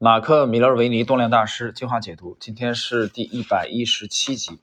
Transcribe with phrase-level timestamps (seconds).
[0.00, 4.60] 马克·米勒维尼动量大师进化解读，今天是第一百一十七集。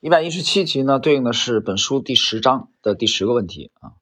[0.00, 3.92] 一百一十七集呢，对应的是本书第十章的第十个问题啊。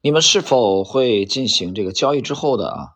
[0.00, 2.88] 你们是否会进行这个交易之后的啊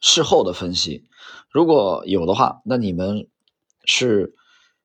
[0.00, 1.04] 事后的分析？
[1.48, 3.28] 如果有的话，那你们
[3.84, 4.34] 是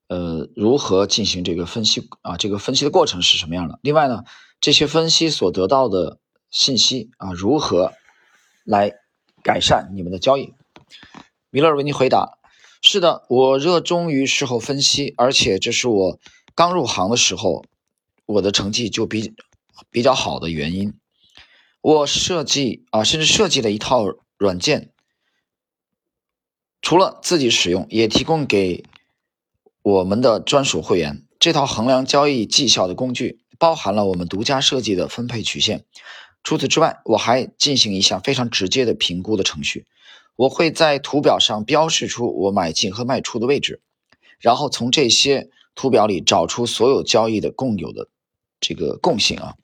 [0.09, 2.37] 呃如何进行这个分析啊？
[2.37, 3.79] 这个分析的过程是什么样的？
[3.81, 4.25] 另外呢，
[4.61, 6.19] 这些分析所得到的
[6.51, 7.93] 信息啊，如何
[8.63, 8.93] 来
[9.41, 10.53] 改善你们的交易？
[11.49, 12.39] 米勒维尼回答
[12.81, 16.19] ：“是的，我热衷于事后分析，而且这是我
[16.55, 17.63] 刚入行的时候，
[18.25, 19.33] 我的成绩就比
[19.91, 20.93] 比较好的原因。
[21.81, 24.05] 我设计啊，甚至设计了一套
[24.37, 24.91] 软件，
[26.81, 28.83] 除了自己使用，也提供给
[29.81, 31.25] 我们的专属会员。
[31.39, 35.85] 这套衡量交易绩效的工具包含了我们独家设计的分配曲线。
[36.41, 39.85] 除此之外，我还进行一项非常直接的评估的程序。”
[40.35, 43.81] 我会在图表上标示出我买进和卖出的位置，
[44.39, 48.09] 然后从这些图表里找出所有交易的共有的
[48.59, 49.55] 这个共性啊。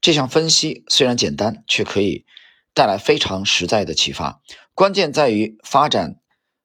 [0.00, 2.24] 这项分析虽然简单，却可以
[2.74, 4.40] 带来非常实在的启发。
[4.74, 6.20] 关键在于发展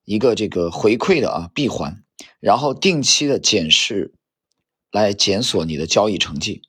[0.05, 2.03] 一个这个回馈的啊闭环，
[2.39, 4.13] 然后定期的检视
[4.91, 6.61] 来检索你的交易成绩。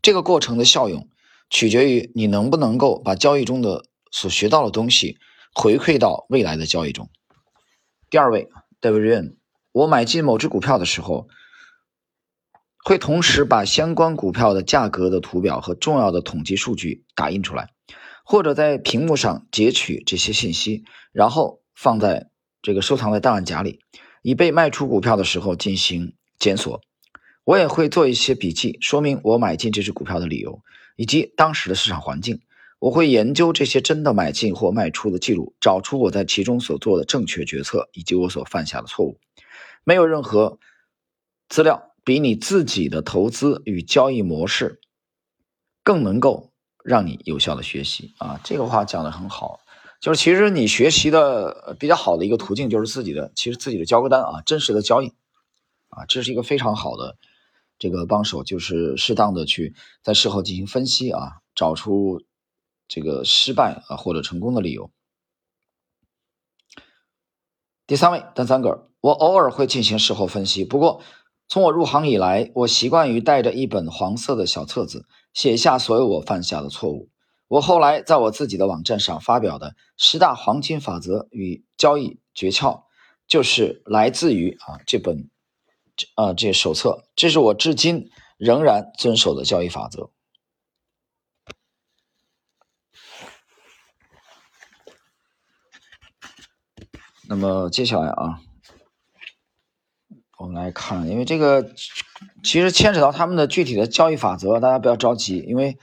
[0.00, 1.08] 这个过程的效用
[1.50, 5.18] 取决于你能不能够把交易中的所学到的东西。
[5.54, 7.10] 回馈到未来的交易中。
[8.10, 8.48] 第二位
[8.80, 9.36] ，David Ryan，
[9.72, 11.28] 我买进某只股票的时候，
[12.84, 17.70] 会同时把相关股票的价格的图表和重要的统计数据打印出来，
[18.24, 22.30] 或者在屏幕上截取这些信息，然后放在
[22.60, 23.80] 这个收藏在档案夹里，
[24.22, 26.80] 以备卖出股票的时候进行检索。
[27.44, 30.62] 我也会做一些笔记，说明我买进这只股票的理由
[30.96, 32.40] 以及当时的市场环境。
[32.82, 39.20] 我会研究这些真的买进或卖出的记录，找出我在其中所做的正确决策以及我所犯下的错误。
[39.84, 40.58] 没有任何
[41.48, 44.80] 资料比你自己的投资与交易模式
[45.84, 46.50] 更能够
[46.82, 48.40] 让你有效的学习啊！
[48.42, 49.60] 这个话讲的很好，
[50.00, 55.12] 就是其实你学习的比较好的一个途径就是自己的，其实自己的交割单啊，真实的交易
[55.90, 57.16] 啊，这是一个非常好的
[57.78, 62.24] 这个帮手，就是适当的去在事后进行分析啊，找出。
[62.92, 64.90] 这个失败啊或者成功的理由。
[67.86, 71.00] 第三位，单三个，我偶尔会进行事后分析，不过
[71.48, 77.08] 从我入行以来，我习惯于带着一本黄色的小册子，写下所有我犯下的错误。
[77.48, 82.82] 我后来在我自己的网站上发表的十大黄金法则与交易诀窍，
[83.26, 85.30] 就是来自于啊这本
[86.14, 90.10] 啊这手册，这是我至今仍然遵守的交易法则。
[97.32, 98.40] 那么接下来啊，
[100.36, 101.72] 我们来看，因为这个
[102.42, 105.78] 其实牵扯到他们的具体的交易法则，大家不要着急，因为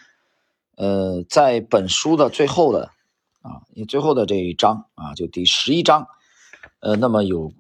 [0.78, 2.92] 呃，在本书的最后的
[3.42, 6.08] 啊，你最后的这一章啊，就第十一章，
[6.82, 7.52] 呃，那么有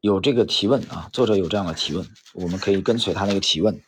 [0.00, 3.80] 有这个提问啊，作者有这样的提问，我们可以跟随他那个提问。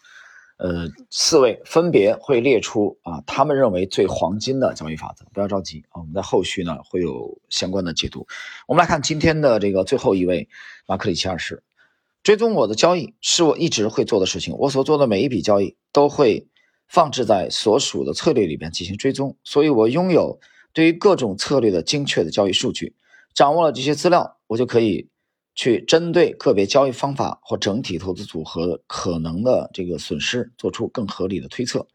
[0.59, 5.25] 呃，四位分别会列出啊，他们认为最黄金的交易法则。
[5.33, 8.27] 不要着急啊，我们在后续呢会有相关的解读。
[8.67, 10.49] 我们来看今天的这个最后一位，
[10.87, 11.63] 马克里奇二世。
[12.25, 14.57] 追踪我的交易是我一直会做的事情。
[14.59, 16.49] 我所做的每一笔交易都会
[16.89, 20.41] 放置在所属的策略里边进行追踪，所以我拥有
[20.73, 22.97] 对于各种策略的精确的交易数据。
[23.33, 25.09] 掌握了这些资料，我就可以。
[25.59, 31.89] 去针对个别交易方法或整体投资组合可能的这个损失做出更合理的推测。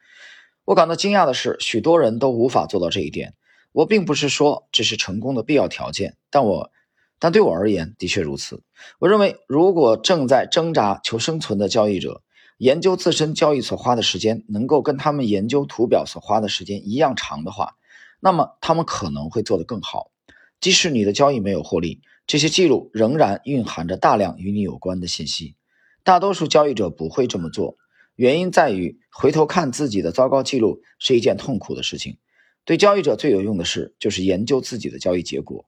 [0.66, 3.35] 我感到惊讶的是，许多人都无法做到这一点。
[3.72, 6.72] 我并不是说这是成功的必要条件，但我，
[7.19, 8.62] 但对我而言的确如此。
[9.00, 12.22] 我认为，如果正在挣扎求生存的交易者
[12.57, 17.78] 研究自身交易所花的时间能够跟他们研究图表所花的时间一样长的话，
[18.19, 20.12] 那么他们可能会做得更好。
[20.59, 22.02] 即使你的交易没有获利。
[22.25, 25.55] 这些记录仍然蕴含着大量与你有关的信息。
[26.03, 27.78] 大多数交易者不会这么做，
[28.16, 32.17] 原因在于回头看自己的糟糕记录是一件痛苦的事情。
[32.66, 35.66] 对交易者最有用的事就是研究自己的交易结果，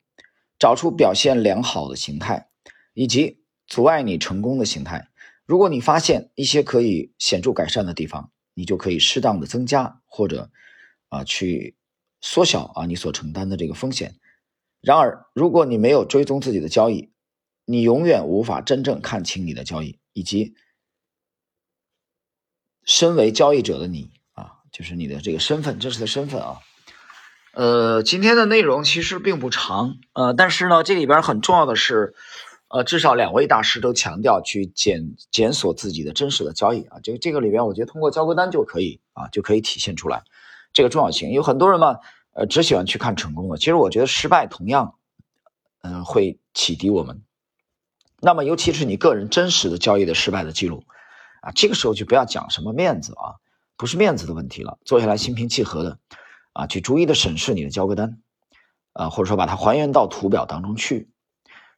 [0.57, 2.47] 找出表现良好的形态
[2.93, 5.09] 以及阻碍你成功的形态。
[5.45, 10.49] 如果你发现一些可以显著改善的地方，你就可以适当的增加或者
[11.09, 11.75] 啊去
[12.21, 14.15] 缩小啊你所承担的这个风险。
[14.85, 17.11] 然而，如果你没有追踪自己的交易，
[17.65, 20.53] 你永远无法真正看清你的交易，以及
[22.83, 26.59] 身为交易者的你啊，就是你的这个身份，真实的身份啊。
[27.53, 32.13] 呃，今天的内容其实并不长，呃，但是呢，这里边很重要的是，
[32.67, 40.23] 呃，至少两位大师都强调去检检索自己的真实的交易啊，这个这个里边，我觉得通过交割单就可以啊，就可以体现出来
[40.73, 41.31] 这个重要性。
[41.31, 41.97] 有很多人嘛，
[42.35, 44.95] 呃，只喜欢去看成功的，其实我觉得失败同样，
[45.81, 47.23] 嗯，会启迪我们。
[48.21, 50.83] 那么，尤其是你个人真实的交易的失败的记录
[51.41, 53.41] 啊，这个时候就不要讲什么面子啊，
[53.75, 55.97] 不是面子的问题了，坐下来心平气和的。
[56.53, 58.21] 啊，去逐一的审视你的交割单，
[58.93, 61.09] 啊，或者说把它还原到图表当中去，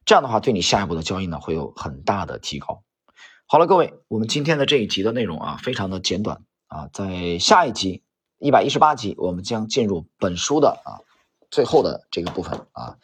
[0.04, 2.84] 这样的话对你下一步的交易呢会有很大的提高。
[3.46, 8.04] 好了，各位，我们今天的这一集的内容啊，非常的简短啊，在下一集
[8.38, 11.02] 一百一十八集，我们将进入本书的啊
[11.50, 12.96] 最后的这个部分啊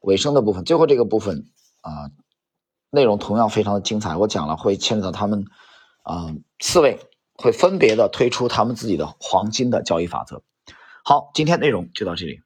[0.00, 2.10] 尾声的部分，最后这个部分啊
[2.90, 5.44] 内容同样非常的精彩，我讲了会牵扯到他们
[6.02, 6.98] 啊四位
[7.34, 10.42] 会分别的推出他们自己的黄金的交易法则。
[11.04, 12.40] 好，今天内容就到这里。